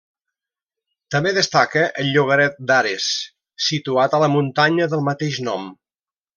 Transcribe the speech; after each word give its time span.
També 1.15 1.33
destaca 1.35 1.83
el 2.05 2.09
llogaret 2.15 2.57
d'Ares 2.71 3.11
situat 3.69 4.17
a 4.21 4.25
la 4.27 4.33
muntanya 4.39 4.91
del 4.95 5.09
mateix 5.13 5.43
nom. 5.51 5.73